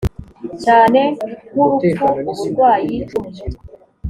cye 0.61 0.77
nk 1.53 1.57
urupfu 1.65 2.05
uburwayi 2.31 2.95
bwo 3.05 3.17
mu 3.23 3.29
mutwe 3.35 3.59